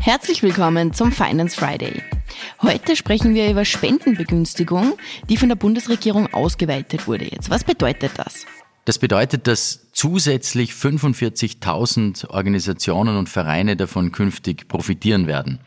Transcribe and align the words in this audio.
Herzlich 0.00 0.42
willkommen 0.42 0.92
zum 0.92 1.12
Finance 1.12 1.56
Friday. 1.56 2.02
Heute 2.62 2.96
sprechen 2.96 3.34
wir 3.34 3.50
über 3.50 3.64
Spendenbegünstigung, 3.64 4.98
die 5.28 5.36
von 5.36 5.48
der 5.48 5.56
Bundesregierung 5.56 6.32
ausgeweitet 6.32 7.06
wurde 7.06 7.24
jetzt. 7.24 7.50
Was 7.50 7.64
bedeutet 7.64 8.12
das? 8.16 8.46
Das 8.84 8.98
bedeutet, 8.98 9.46
dass 9.46 9.90
zusätzlich 9.92 10.72
45.000 10.72 12.28
Organisationen 12.28 13.16
und 13.16 13.28
Vereine 13.28 13.76
davon 13.76 14.10
künftig 14.10 14.68
profitieren 14.68 15.26
werden. 15.26 15.60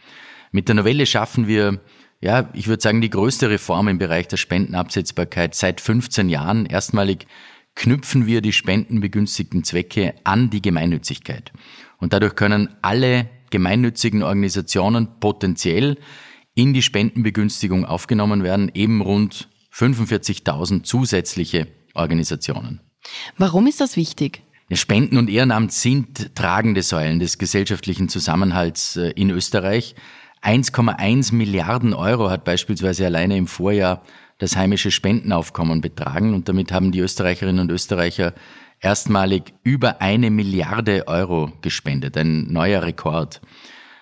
Mit 0.51 0.67
der 0.67 0.75
Novelle 0.75 1.05
schaffen 1.05 1.47
wir, 1.47 1.79
ja, 2.21 2.49
ich 2.53 2.67
würde 2.67 2.81
sagen, 2.81 3.01
die 3.01 3.09
größte 3.09 3.49
Reform 3.49 3.87
im 3.87 3.97
Bereich 3.97 4.27
der 4.27 4.37
Spendenabsetzbarkeit 4.37 5.55
seit 5.55 5.81
15 5.81 6.29
Jahren. 6.29 6.65
Erstmalig 6.65 7.27
knüpfen 7.75 8.25
wir 8.25 8.41
die 8.41 8.53
spendenbegünstigten 8.53 9.63
Zwecke 9.63 10.15
an 10.23 10.49
die 10.49 10.61
Gemeinnützigkeit. 10.61 11.51
Und 11.97 12.13
dadurch 12.13 12.35
können 12.35 12.69
alle 12.81 13.29
gemeinnützigen 13.49 14.23
Organisationen 14.23 15.19
potenziell 15.19 15.97
in 16.55 16.73
die 16.73 16.81
Spendenbegünstigung 16.81 17.85
aufgenommen 17.85 18.43
werden, 18.43 18.71
eben 18.73 19.01
rund 19.01 19.49
45.000 19.73 20.83
zusätzliche 20.83 21.67
Organisationen. 21.93 22.81
Warum 23.37 23.67
ist 23.67 23.81
das 23.81 23.97
wichtig? 23.97 24.43
Spenden 24.71 25.17
und 25.17 25.29
Ehrenamt 25.29 25.71
sind 25.71 26.35
tragende 26.35 26.81
Säulen 26.81 27.19
des 27.19 27.37
gesellschaftlichen 27.37 28.09
Zusammenhalts 28.09 28.95
äh, 28.95 29.11
in 29.11 29.29
Österreich. 29.29 29.95
1,1 30.41 31.33
Milliarden 31.33 31.93
Euro 31.93 32.29
hat 32.29 32.43
beispielsweise 32.43 33.05
alleine 33.05 33.37
im 33.37 33.47
Vorjahr 33.47 34.03
das 34.43 34.57
heimische 34.57 34.91
Spendenaufkommen 34.91 35.79
betragen 35.79 36.33
und 36.33 36.49
damit 36.49 36.73
haben 36.73 36.91
die 36.91 36.99
Österreicherinnen 36.99 37.61
und 37.61 37.71
Österreicher 37.71 38.33
erstmalig 38.81 39.53
über 39.63 40.01
eine 40.01 40.29
Milliarde 40.29 41.07
Euro 41.07 41.53
gespendet, 41.61 42.17
ein 42.17 42.51
neuer 42.51 42.83
Rekord. 42.83 43.39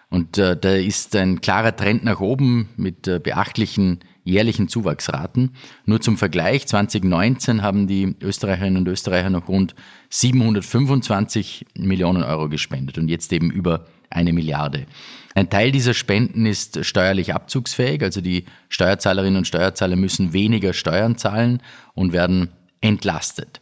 Und 0.09 0.39
äh, 0.39 0.58
da 0.58 0.73
ist 0.73 1.16
ein 1.16 1.42
klarer 1.42 1.75
Trend 1.75 2.03
nach 2.03 2.19
oben 2.19 2.69
mit 2.75 3.08
äh, 3.08 3.19
beachtlichen 3.19 4.00
jährlichen 4.23 4.67
Zuwachsraten. 4.67 5.52
Nur 5.86 6.02
zum 6.02 6.17
Vergleich, 6.17 6.67
2019 6.67 7.61
haben 7.61 7.88
die 7.88 8.16
Österreicherinnen 8.22 8.78
und 8.78 8.88
Österreicher 8.88 9.30
noch 9.30 9.47
rund 9.47 9.75
725 10.09 11.66
Millionen 11.75 12.23
Euro 12.23 12.50
gespendet 12.50 12.97
und 12.97 13.08
jetzt 13.08 13.33
eben 13.33 13.52
über 13.52 13.86
eine 14.09 14.33
Milliarde. 14.33 14.86
Ein 15.33 15.50
Teil 15.50 15.72
dieser 15.72 15.94
Spenden 15.94 16.45
ist 16.45 16.83
steuerlich 16.86 17.33
abzugsfähig, 17.33 18.03
also 18.03 18.22
die 18.22 18.45
Steuerzahlerinnen 18.69 19.38
und 19.38 19.47
Steuerzahler 19.47 19.95
müssen 19.95 20.33
weniger 20.33 20.73
Steuern 20.73 21.17
zahlen 21.17 21.61
und 21.94 22.11
werden 22.11 22.50
entlastet. 22.81 23.61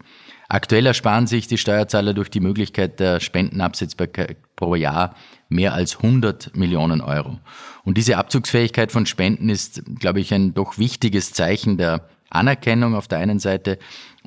Aktuell 0.51 0.87
ersparen 0.87 1.27
sich 1.27 1.45
die 1.45 1.59
Steuerzahler 1.59 2.15
durch 2.15 2.31
die 2.31 2.39
Möglichkeit 2.39 2.99
der 2.99 3.19
Spendenabsetzbarkeit 3.19 4.37
pro 4.55 4.73
Jahr 4.73 5.15
mehr 5.47 5.73
als 5.73 5.97
100 5.97 6.55
Millionen 6.57 7.01
Euro. 7.01 7.39
Und 7.85 7.97
diese 7.97 8.17
Abzugsfähigkeit 8.17 8.91
von 8.91 9.05
Spenden 9.05 9.49
ist, 9.49 9.83
glaube 9.99 10.19
ich, 10.19 10.33
ein 10.33 10.55
doch 10.55 10.79
wichtiges 10.79 11.33
Zeichen 11.33 11.77
der 11.77 12.09
Anerkennung 12.31 12.95
auf 12.95 13.07
der 13.07 13.19
einen 13.19 13.37
Seite 13.37 13.77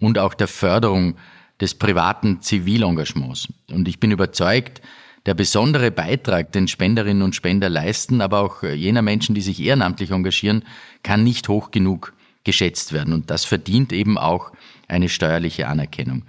und 0.01 0.17
auch 0.17 0.35
der 0.35 0.47
Förderung 0.47 1.17
des 1.61 1.75
privaten 1.75 2.41
Zivilengagements. 2.41 3.49
Und 3.71 3.89
ich 3.89 3.99
bin 3.99 4.13
überzeugt, 4.13 4.81
der 5.27 5.35
besondere 5.35 5.91
Beitrag, 5.91 6.53
den 6.53 6.69
Spenderinnen 6.69 7.23
und 7.23 7.35
Spender 7.35 7.69
leisten, 7.69 8.21
aber 8.21 8.41
auch 8.41 8.63
jener 8.63 9.03
Menschen, 9.03 9.35
die 9.35 9.41
sich 9.41 9.61
ehrenamtlich 9.61 10.13
engagieren, 10.13 10.65
kann 11.03 11.25
nicht 11.25 11.49
hoch 11.49 11.73
genug 11.73 12.13
geschätzt 12.45 12.93
werden. 12.93 13.13
Und 13.15 13.31
das 13.31 13.45
verdient 13.45 13.93
eben 13.93 14.19
auch 14.19 14.53
eine 14.89 15.09
steuerliche 15.09 15.69
Anerkennung. 15.69 16.25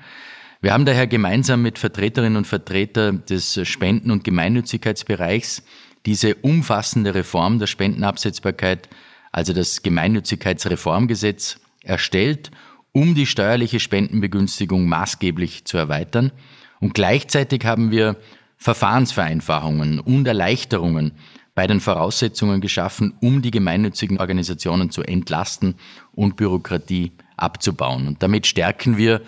Wir 0.62 0.72
haben 0.72 0.86
daher 0.86 1.08
gemeinsam 1.08 1.62
mit 1.62 1.78
Vertreterinnen 1.78 2.38
und 2.38 2.48
Vertretern 2.48 3.24
des 3.26 3.60
Spenden- 3.68 4.12
und 4.12 4.24
Gemeinnützigkeitsbereichs 4.24 5.64
diese 6.06 6.36
umfassende 6.36 7.16
Reform 7.16 7.60
der 7.60 7.68
Spendenabsetzbarkeit, 7.68 8.90
also 9.32 9.54
das 9.54 9.82
Gemeinnützigkeitsreformgesetz, 9.82 11.60
erstellt, 11.84 12.52
um 12.94 13.16
die 13.16 13.26
steuerliche 13.26 13.80
Spendenbegünstigung 13.80 14.88
maßgeblich 14.88 15.66
zu 15.66 15.78
erweitern. 15.78 16.32
Und 16.80 16.94
gleichzeitig 16.94 17.66
haben 17.66 17.92
wir 17.92 18.18
Verfahrensvereinfachungen 18.58 20.00
und 20.00 20.26
Erleichterungen 20.28 21.14
bei 21.56 21.68
den 21.68 21.80
Voraussetzungen 21.80 22.62
geschaffen, 22.62 23.14
um 23.22 23.42
die 23.42 23.52
gemeinnützigen 23.52 24.20
Organisationen 24.20 24.90
zu 24.90 25.04
entlasten 25.04 25.76
und 26.12 26.36
Bürokratie 26.36 27.12
abzubauen. 27.38 28.08
Und 28.08 28.24
damit 28.24 28.48
stärken 28.48 28.98
wir 28.98 29.22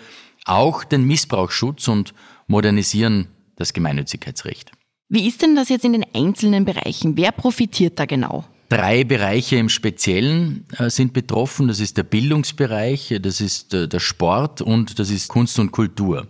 auch 0.44 0.84
den 0.84 1.04
Missbrauchsschutz 1.04 1.88
und 1.88 2.14
modernisieren 2.46 3.28
das 3.56 3.72
Gemeinnützigkeitsrecht. 3.72 4.72
Wie 5.08 5.28
ist 5.28 5.42
denn 5.42 5.54
das 5.54 5.68
jetzt 5.68 5.84
in 5.84 5.92
den 5.92 6.04
einzelnen 6.14 6.64
Bereichen? 6.64 7.16
Wer 7.16 7.32
profitiert 7.32 7.98
da 7.98 8.06
genau? 8.06 8.44
Drei 8.68 9.04
Bereiche 9.04 9.56
im 9.56 9.68
Speziellen 9.68 10.66
äh, 10.78 10.90
sind 10.90 11.12
betroffen. 11.12 11.68
Das 11.68 11.78
ist 11.78 11.96
der 11.96 12.02
Bildungsbereich, 12.02 13.14
das 13.22 13.40
ist 13.40 13.72
äh, 13.74 13.86
der 13.86 14.00
Sport 14.00 14.60
und 14.60 14.98
das 14.98 15.10
ist 15.10 15.28
Kunst 15.28 15.60
und 15.60 15.70
Kultur. 15.70 16.26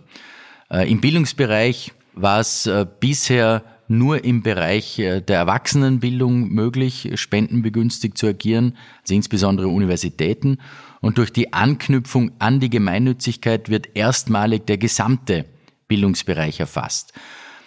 Äh, 0.69 0.91
Im 0.91 1.01
Bildungsbereich 1.01 1.93
war 2.13 2.39
es 2.39 2.69
bisher 2.99 3.63
nur 3.87 4.23
im 4.23 4.43
Bereich 4.43 4.99
äh, 4.99 5.21
der 5.21 5.37
Erwachsenenbildung 5.37 6.49
möglich, 6.49 7.11
spendenbegünstigt 7.15 8.17
zu 8.17 8.27
agieren, 8.27 8.77
also 9.01 9.13
insbesondere 9.13 9.67
Universitäten. 9.67 10.57
Und 10.99 11.17
durch 11.17 11.31
die 11.31 11.53
Anknüpfung 11.53 12.31
an 12.39 12.59
die 12.59 12.69
Gemeinnützigkeit 12.69 13.69
wird 13.69 13.95
erstmalig 13.95 14.65
der 14.65 14.77
gesamte 14.77 15.45
Bildungsbereich 15.87 16.59
erfasst. 16.59 17.13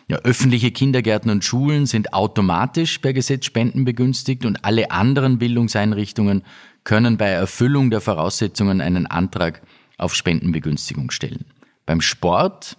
Ja, 0.08 0.18
öffentliche 0.18 0.72
Kindergärten 0.72 1.30
und 1.30 1.44
Schulen 1.44 1.86
sind 1.86 2.12
automatisch 2.12 2.98
per 2.98 3.12
Gesetz 3.12 3.44
spendenbegünstigt 3.44 4.44
und 4.44 4.64
alle 4.64 4.90
anderen 4.90 5.38
Bildungseinrichtungen 5.38 6.42
können 6.82 7.16
bei 7.16 7.28
Erfüllung 7.28 7.90
der 7.90 8.00
Voraussetzungen 8.00 8.80
einen 8.80 9.06
Antrag 9.06 9.62
auf 9.98 10.14
Spendenbegünstigung 10.14 11.12
stellen. 11.12 11.44
Beim 11.86 12.00
Sport, 12.00 12.76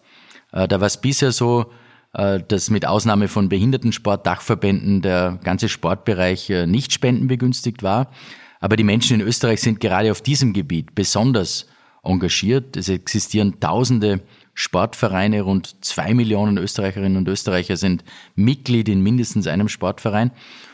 äh, 0.51 0.67
da 0.67 0.81
war 0.81 0.87
es 0.87 0.99
bisher 0.99 1.31
so, 1.31 1.71
dass 2.13 2.69
mit 2.69 2.85
Ausnahme 2.85 3.27
von 3.27 3.49
Behindertensport, 3.49 4.25
Dachverbänden 4.25 5.01
der 5.01 5.39
ganze 5.43 5.69
Sportbereich 5.69 6.49
äh, 6.49 6.67
nicht 6.67 6.91
spendenbegünstigt 6.91 7.83
war. 7.83 8.11
Aber 8.59 8.75
die 8.75 8.83
Menschen 8.83 9.19
in 9.19 9.27
Österreich 9.27 9.61
sind 9.61 9.79
gerade 9.79 10.11
auf 10.11 10.21
diesem 10.21 10.53
Gebiet 10.53 10.93
besonders 10.93 11.67
engagiert. 12.03 12.77
Es 12.77 12.89
existieren 12.89 13.59
tausende 13.59 14.21
Sportvereine, 14.53 15.41
rund 15.41 15.83
zwei 15.83 16.13
Millionen 16.13 16.57
Österreicherinnen 16.57 17.17
und 17.17 17.27
Österreicher 17.27 17.77
sind 17.77 18.03
Mitglied 18.35 18.89
in 18.89 19.01
mindestens 19.01 19.47
einem 19.47 19.69
Sportverein. 19.69 20.31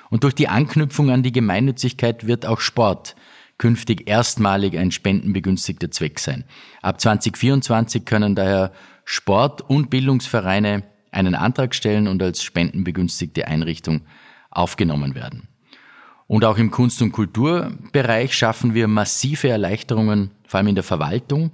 Und 0.09 0.23
durch 0.23 0.33
die 0.33 0.47
Anknüpfung 0.47 1.11
an 1.11 1.23
die 1.23 1.31
Gemeinnützigkeit 1.31 2.27
wird 2.27 2.45
auch 2.45 2.59
Sport 2.59 3.15
künftig 3.57 4.07
erstmalig 4.09 4.77
ein 4.77 4.91
spendenbegünstigter 4.91 5.91
Zweck 5.91 6.19
sein. 6.19 6.45
Ab 6.81 6.99
2024 7.01 8.05
können 8.05 8.35
daher 8.35 8.71
Sport- 9.03 9.61
und 9.61 9.89
Bildungsvereine 9.89 10.83
einen 11.11 11.35
Antrag 11.35 11.75
stellen 11.75 12.07
und 12.07 12.21
als 12.21 12.43
spendenbegünstigte 12.43 13.47
Einrichtung 13.47 14.01
aufgenommen 14.51 15.15
werden. 15.15 15.47
Und 16.27 16.43
auch 16.43 16.57
im 16.57 16.71
Kunst- 16.71 17.01
und 17.01 17.13
Kulturbereich 17.13 18.33
schaffen 18.33 18.73
wir 18.73 18.87
massive 18.87 19.47
Erleichterungen, 19.47 20.31
vor 20.45 20.57
allem 20.57 20.67
in 20.67 20.75
der 20.75 20.83
Verwaltung. 20.83 21.51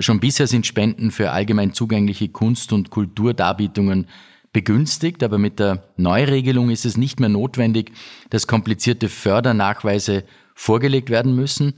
Schon 0.00 0.20
bisher 0.20 0.46
sind 0.46 0.66
Spenden 0.66 1.10
für 1.10 1.30
allgemein 1.30 1.72
zugängliche 1.72 2.28
Kunst- 2.28 2.72
und 2.72 2.90
Kulturdarbietungen 2.90 4.06
begünstigt, 4.52 5.22
aber 5.22 5.38
mit 5.38 5.58
der 5.58 5.82
Neuregelung 5.96 6.70
ist 6.70 6.84
es 6.84 6.96
nicht 6.96 7.18
mehr 7.18 7.28
notwendig, 7.28 7.92
dass 8.30 8.46
komplizierte 8.46 9.08
Fördernachweise 9.08 10.24
vorgelegt 10.54 11.10
werden 11.10 11.34
müssen. 11.34 11.74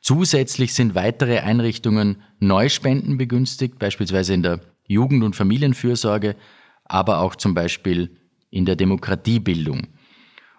Zusätzlich 0.00 0.74
sind 0.74 0.94
weitere 0.94 1.38
Einrichtungen 1.38 2.22
Neuspenden 2.38 3.16
begünstigt, 3.16 3.78
beispielsweise 3.78 4.34
in 4.34 4.42
der 4.42 4.60
Jugend- 4.86 5.24
und 5.24 5.36
Familienfürsorge, 5.36 6.36
aber 6.88 7.20
auch 7.20 7.36
zum 7.36 7.54
Beispiel 7.54 8.16
in 8.50 8.64
der 8.64 8.76
Demokratiebildung. 8.76 9.88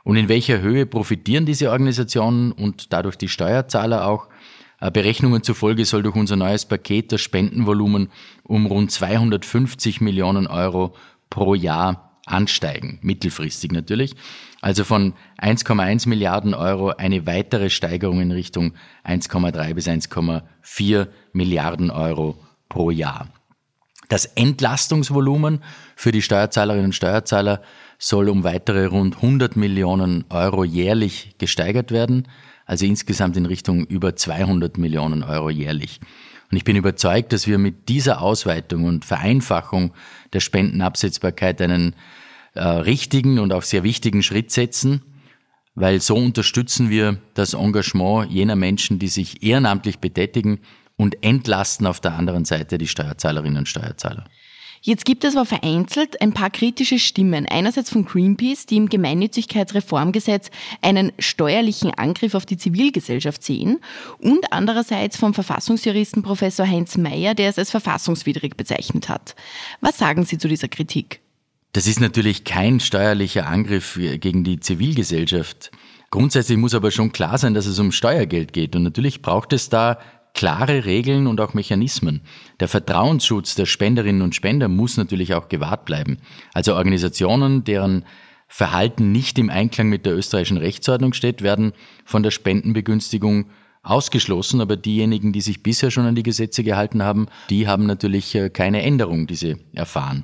Und 0.03 0.15
in 0.15 0.29
welcher 0.29 0.61
Höhe 0.61 0.85
profitieren 0.85 1.45
diese 1.45 1.71
Organisationen 1.71 2.51
und 2.51 2.93
dadurch 2.93 3.17
die 3.17 3.27
Steuerzahler 3.27 4.07
auch? 4.07 4.29
Äh, 4.79 4.91
Berechnungen 4.91 5.43
zufolge 5.43 5.85
soll 5.85 6.03
durch 6.03 6.15
unser 6.15 6.35
neues 6.35 6.65
Paket 6.65 7.11
das 7.11 7.21
Spendenvolumen 7.21 8.09
um 8.43 8.65
rund 8.65 8.91
250 8.91 10.01
Millionen 10.01 10.47
Euro 10.47 10.95
pro 11.29 11.53
Jahr 11.53 12.17
ansteigen, 12.25 12.99
mittelfristig 13.01 13.71
natürlich. 13.71 14.15
Also 14.61 14.83
von 14.83 15.13
1,1 15.39 16.07
Milliarden 16.07 16.53
Euro 16.53 16.89
eine 16.89 17.25
weitere 17.25 17.69
Steigerung 17.69 18.21
in 18.21 18.31
Richtung 18.31 18.73
1,3 19.03 19.73
bis 19.73 19.87
1,4 19.87 21.07
Milliarden 21.33 21.91
Euro 21.91 22.37
pro 22.67 22.91
Jahr. 22.91 23.29
Das 24.09 24.25
Entlastungsvolumen 24.25 25.63
für 25.95 26.11
die 26.11 26.23
Steuerzahlerinnen 26.23 26.87
und 26.87 26.95
Steuerzahler 26.95 27.61
soll 27.99 28.27
um 28.27 28.43
weitere 28.43 28.85
rund 28.85 29.17
100 29.17 29.55
Millionen 29.55 30.25
Euro 30.29 30.63
jährlich 30.63 31.35
gesteigert 31.37 31.91
werden, 31.91 32.27
also 32.65 32.85
insgesamt 32.85 33.37
in 33.37 33.45
Richtung 33.45 33.85
über 33.85 34.15
200 34.15 34.77
Millionen 34.79 35.21
Euro 35.21 35.51
jährlich. 35.51 35.99
Und 36.51 36.57
ich 36.57 36.63
bin 36.63 36.75
überzeugt, 36.75 37.31
dass 37.33 37.45
wir 37.45 37.59
mit 37.59 37.87
dieser 37.87 38.21
Ausweitung 38.21 38.85
und 38.85 39.05
Vereinfachung 39.05 39.93
der 40.33 40.39
Spendenabsetzbarkeit 40.39 41.61
einen 41.61 41.95
äh, 42.55 42.63
richtigen 42.63 43.37
und 43.37 43.53
auch 43.53 43.61
sehr 43.61 43.83
wichtigen 43.83 44.23
Schritt 44.23 44.49
setzen, 44.49 45.03
weil 45.75 46.01
so 46.01 46.15
unterstützen 46.15 46.89
wir 46.89 47.19
das 47.35 47.53
Engagement 47.53 48.31
jener 48.31 48.55
Menschen, 48.55 48.97
die 48.97 49.07
sich 49.07 49.43
ehrenamtlich 49.43 49.99
betätigen 49.99 50.61
und 50.99 51.23
entlasten 51.23 51.87
auf 51.87 52.01
der 52.01 52.13
anderen 52.13 52.43
Seite 52.43 52.77
die 52.77 52.87
Steuerzahlerinnen 52.87 53.59
und 53.59 53.69
Steuerzahler. 53.69 54.25
Jetzt 54.81 55.05
gibt 55.05 55.23
es 55.23 55.35
aber 55.35 55.45
vereinzelt 55.45 56.21
ein 56.21 56.33
paar 56.33 56.49
kritische 56.49 56.99
Stimmen. 56.99 57.45
Einerseits 57.45 57.89
von 57.89 58.05
Greenpeace, 58.05 58.65
die 58.65 58.77
im 58.77 58.89
Gemeinnützigkeitsreformgesetz 58.89 60.51
einen 60.81 61.11
steuerlichen 61.19 61.93
Angriff 61.93 62.33
auf 62.33 62.45
die 62.45 62.57
Zivilgesellschaft 62.57 63.43
sehen 63.43 63.79
und 64.19 64.51
andererseits 64.51 65.17
vom 65.17 65.33
Verfassungsjuristen 65.33 66.21
Professor 66.21 66.67
Heinz 66.67 66.97
Mayer, 66.97 67.33
der 67.33 67.49
es 67.49 67.57
als 67.57 67.71
verfassungswidrig 67.71 68.55
bezeichnet 68.57 69.09
hat. 69.09 69.35
Was 69.81 69.97
sagen 69.97 70.25
Sie 70.25 70.37
zu 70.37 70.47
dieser 70.47 70.67
Kritik? 70.67 71.21
Das 71.71 71.87
ist 71.87 71.99
natürlich 71.99 72.43
kein 72.43 72.79
steuerlicher 72.79 73.47
Angriff 73.47 73.97
gegen 73.97 74.43
die 74.43 74.59
Zivilgesellschaft. 74.59 75.71
Grundsätzlich 76.09 76.57
muss 76.57 76.73
aber 76.73 76.91
schon 76.91 77.11
klar 77.11 77.37
sein, 77.37 77.53
dass 77.53 77.67
es 77.67 77.79
um 77.79 77.91
Steuergeld 77.91 78.53
geht. 78.53 78.75
Und 78.75 78.83
natürlich 78.83 79.21
braucht 79.21 79.53
es 79.53 79.69
da 79.69 79.99
klare 80.39 80.85
Regeln 80.85 81.27
und 81.27 81.41
auch 81.41 81.53
Mechanismen. 81.53 82.21
Der 82.61 82.69
Vertrauensschutz 82.69 83.55
der 83.55 83.65
Spenderinnen 83.65 84.21
und 84.21 84.35
Spender 84.35 84.69
muss 84.69 84.95
natürlich 84.95 85.33
auch 85.33 85.49
gewahrt 85.49 85.83
bleiben. 85.83 86.19
Also 86.53 86.75
Organisationen, 86.75 87.65
deren 87.65 88.05
Verhalten 88.47 89.11
nicht 89.11 89.37
im 89.37 89.49
Einklang 89.49 89.89
mit 89.89 90.05
der 90.05 90.15
österreichischen 90.15 90.55
Rechtsordnung 90.55 91.11
steht, 91.11 91.41
werden 91.41 91.73
von 92.05 92.23
der 92.23 92.31
Spendenbegünstigung 92.31 93.47
ausgeschlossen, 93.83 94.61
aber 94.61 94.77
diejenigen, 94.77 95.33
die 95.33 95.41
sich 95.41 95.61
bisher 95.61 95.91
schon 95.91 96.05
an 96.05 96.15
die 96.15 96.23
Gesetze 96.23 96.63
gehalten 96.63 97.03
haben, 97.03 97.27
die 97.49 97.67
haben 97.67 97.85
natürlich 97.85 98.33
äh, 98.33 98.49
keine 98.49 98.81
Änderung, 98.81 99.27
die 99.27 99.35
sie 99.35 99.57
erfahren. 99.73 100.23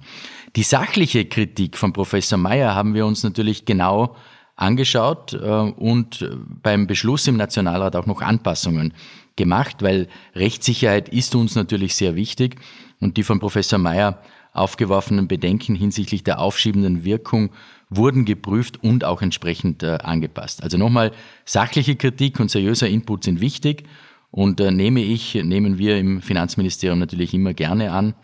Die 0.55 0.63
sachliche 0.63 1.25
Kritik 1.25 1.77
von 1.77 1.91
Professor 1.91 2.37
Mayer 2.37 2.73
haben 2.73 2.93
wir 2.93 3.05
uns 3.05 3.21
natürlich 3.23 3.65
genau 3.65 4.15
angeschaut 4.55 5.33
äh, 5.33 5.37
und 5.45 6.25
beim 6.63 6.87
Beschluss 6.87 7.27
im 7.27 7.35
Nationalrat 7.35 7.97
auch 7.97 8.05
noch 8.05 8.21
Anpassungen 8.21 8.93
gemacht, 9.35 9.81
weil 9.81 10.07
Rechtssicherheit 10.35 11.09
ist 11.09 11.35
uns 11.35 11.55
natürlich 11.55 11.95
sehr 11.95 12.15
wichtig 12.15 12.55
und 12.99 13.17
die 13.17 13.23
von 13.23 13.39
Professor 13.39 13.79
Mayer 13.79 14.21
aufgeworfenen 14.53 15.27
Bedenken 15.27 15.75
hinsichtlich 15.75 16.23
der 16.23 16.39
aufschiebenden 16.39 17.03
Wirkung 17.03 17.49
wurden 17.89 18.25
geprüft 18.25 18.83
und 18.83 19.03
auch 19.03 19.21
entsprechend 19.21 19.83
äh, 19.83 19.97
angepasst. 20.01 20.63
Also 20.63 20.77
nochmal, 20.77 21.11
sachliche 21.43 21.95
Kritik 21.95 22.39
und 22.39 22.49
seriöser 22.49 22.87
Input 22.87 23.25
sind 23.25 23.41
wichtig 23.41 23.83
und 24.31 24.59
äh, 24.59 24.71
nehme 24.71 25.01
ich, 25.01 25.35
nehmen 25.35 25.77
wir 25.77 25.97
im 25.97 26.21
Finanzministerium 26.21 26.99
natürlich 26.99 27.33
immer 27.33 27.53
gerne 27.53 27.91
an. 27.91 28.15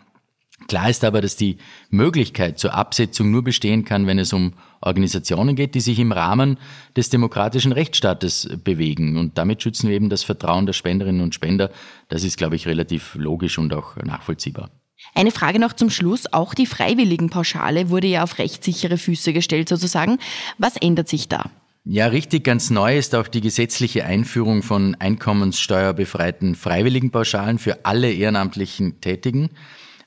Klar 0.68 0.90
ist 0.90 1.04
aber, 1.04 1.20
dass 1.20 1.36
die 1.36 1.58
Möglichkeit 1.90 2.58
zur 2.58 2.74
Absetzung 2.74 3.30
nur 3.30 3.42
bestehen 3.42 3.84
kann, 3.84 4.06
wenn 4.06 4.18
es 4.18 4.32
um 4.32 4.54
Organisationen 4.80 5.56
geht, 5.56 5.74
die 5.74 5.80
sich 5.80 5.98
im 5.98 6.12
Rahmen 6.12 6.58
des 6.96 7.10
demokratischen 7.10 7.72
Rechtsstaates 7.72 8.48
bewegen. 8.64 9.16
Und 9.16 9.38
damit 9.38 9.62
schützen 9.62 9.88
wir 9.88 9.96
eben 9.96 10.10
das 10.10 10.24
Vertrauen 10.24 10.66
der 10.66 10.72
Spenderinnen 10.72 11.20
und 11.20 11.34
Spender. 11.34 11.70
Das 12.08 12.24
ist, 12.24 12.36
glaube 12.36 12.56
ich, 12.56 12.66
relativ 12.66 13.14
logisch 13.14 13.58
und 13.58 13.72
auch 13.72 13.96
nachvollziehbar. 13.96 14.70
Eine 15.14 15.30
Frage 15.30 15.58
noch 15.58 15.72
zum 15.72 15.90
Schluss. 15.90 16.32
Auch 16.32 16.54
die 16.54 16.66
Freiwilligenpauschale 16.66 17.90
wurde 17.90 18.06
ja 18.06 18.22
auf 18.22 18.38
rechtssichere 18.38 18.98
Füße 18.98 19.32
gestellt 19.32 19.68
sozusagen. 19.68 20.18
Was 20.58 20.76
ändert 20.76 21.08
sich 21.08 21.28
da? 21.28 21.50
Ja, 21.84 22.06
richtig, 22.06 22.44
ganz 22.44 22.70
neu 22.70 22.96
ist 22.96 23.12
auch 23.16 23.26
die 23.26 23.40
gesetzliche 23.40 24.04
Einführung 24.04 24.62
von 24.62 24.94
einkommenssteuerbefreiten 24.94 26.54
Freiwilligenpauschalen 26.54 27.58
für 27.58 27.84
alle 27.84 28.12
ehrenamtlichen 28.12 29.00
Tätigen. 29.00 29.50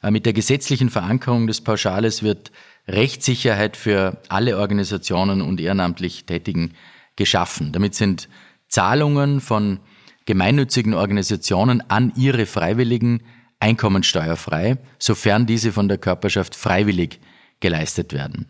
Äh, 0.05 0.11
mit 0.11 0.25
der 0.25 0.33
gesetzlichen 0.33 0.89
Verankerung 0.89 1.47
des 1.47 1.61
Pauschales 1.61 2.21
wird 2.21 2.51
Rechtssicherheit 2.87 3.75
für 3.75 4.21
alle 4.29 4.57
Organisationen 4.57 5.41
und 5.41 5.59
ehrenamtlich 5.59 6.25
Tätigen 6.25 6.73
geschaffen. 7.15 7.71
Damit 7.71 7.95
sind 7.95 8.29
Zahlungen 8.67 9.41
von 9.41 9.79
gemeinnützigen 10.25 10.93
Organisationen 10.93 11.81
an 11.89 12.13
ihre 12.15 12.45
Freiwilligen 12.45 13.21
einkommensteuerfrei, 13.59 14.77
sofern 14.99 15.45
diese 15.45 15.71
von 15.71 15.87
der 15.87 15.97
Körperschaft 15.97 16.55
freiwillig 16.55 17.19
geleistet 17.59 18.13
werden. 18.13 18.47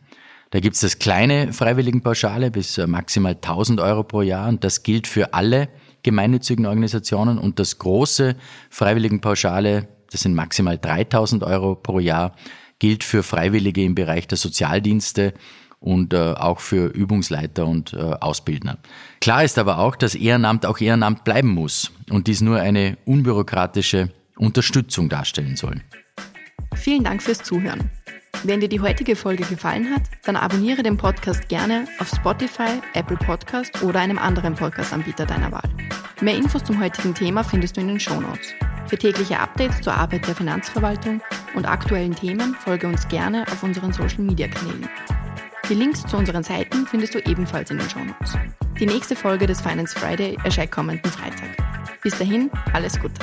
Da 0.52 0.60
gibt 0.60 0.75
es 0.75 0.81
das 0.81 1.00
kleine 1.00 1.54
Freiwilligenpauschale 1.54 2.52
bis 2.52 2.78
äh, 2.78 2.88
maximal 2.88 3.34
1000 3.34 3.80
Euro 3.80 4.04
pro 4.04 4.22
Jahr 4.22 4.50
und 4.50 4.63
das 4.63 4.84
gilt 4.84 5.07
für 5.07 5.34
alle 5.34 5.69
gemeinnützigen 6.04 6.66
Organisationen 6.66 7.38
und 7.38 7.60
das 7.60 7.78
große 7.80 8.36
Freiwilligenpauschale, 8.69 9.88
das 10.15 10.21
sind 10.21 10.33
maximal 10.33 10.77
3000 10.77 11.44
Euro 11.44 11.75
pro 11.75 12.00
Jahr, 12.00 12.31
gilt 12.79 13.03
für 13.03 13.21
Freiwillige 13.21 13.83
im 13.83 13.95
Bereich 13.95 14.29
der 14.29 14.38
Sozialdienste 14.38 15.33
und 15.81 16.13
äh, 16.13 16.31
auch 16.31 16.62
für 16.62 16.88
Übungsleiter 16.88 17.67
und 17.67 17.91
äh, 17.91 17.97
Ausbildner. 17.97 18.77
Klar 19.19 19.44
ist 19.44 19.59
aber 19.59 19.79
auch, 19.79 19.97
dass 19.97 20.15
Ehrenamt 20.15 20.65
auch 20.65 20.79
Ehrenamt 20.79 21.25
bleiben 21.25 21.50
muss 21.50 21.91
und 22.09 22.27
dies 22.27 22.39
nur 22.39 22.62
eine 22.62 22.97
unbürokratische 23.03 24.09
Unterstützung 24.38 25.09
darstellen 25.09 25.57
soll. 25.57 25.81
Vielen 26.75 27.03
Dank 27.03 27.21
fürs 27.21 27.39
Zuhören. 27.39 27.91
Wenn 28.44 28.61
dir 28.61 28.69
die 28.69 28.79
heutige 28.79 29.18
Folge 29.18 29.44
gefallen 29.44 29.94
hat, 29.94 30.03
dann 30.23 30.38
abonniere 30.38 30.81
den 30.81 30.95
Podcast 30.95 31.50
gerne 31.50 31.89
auf 32.00 32.07
Spotify, 32.07 32.79
Apple 32.94 33.18
Podcast 33.18 33.83
oder 33.83 34.00
einem 34.00 34.18
anderen 34.18 34.56
Podcast-Anbieter 34.56 35.25
deiner 35.25 35.51
Wahl. 35.51 35.69
Mehr 36.21 36.38
Infos 36.38 36.63
zum 36.63 36.79
heutigen 36.81 37.13
Thema 37.13 37.44
findest 37.44 37.75
du 37.75 37.81
in 37.81 37.89
den 37.89 38.00
Show 38.00 38.21
Notes. 38.21 38.53
Für 38.87 38.97
tägliche 38.97 39.39
Updates 39.39 39.81
zur 39.81 39.93
Arbeit 39.93 40.27
der 40.27 40.35
Finanzverwaltung 40.35 41.21
und 41.55 41.65
aktuellen 41.65 42.15
Themen 42.15 42.53
folge 42.55 42.87
uns 42.87 43.07
gerne 43.07 43.43
auf 43.51 43.63
unseren 43.63 43.91
Social 43.91 44.21
Media 44.21 44.47
Kanälen. 44.47 44.87
Die 45.67 45.73
Links 45.73 46.05
zu 46.05 46.17
unseren 46.17 46.43
Seiten 46.43 46.85
findest 46.85 47.15
du 47.15 47.19
ebenfalls 47.19 47.71
in 47.71 47.79
den 47.79 47.89
Shownotes. 47.89 48.37
Die 48.79 48.85
nächste 48.85 49.15
Folge 49.15 49.47
des 49.47 49.61
Finance 49.61 49.97
Friday 49.97 50.37
erscheint 50.43 50.71
kommenden 50.71 51.11
Freitag. 51.11 51.49
Bis 52.03 52.15
dahin, 52.17 52.51
alles 52.73 52.99
Gute. 52.99 53.19